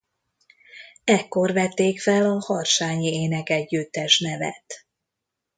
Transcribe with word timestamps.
Ekkor 1.03 1.51
vették 1.53 2.01
fel 2.01 2.23
a 2.25 2.37
Harsányi-énekegyüttes 2.41 4.19
nevet. 4.19 4.85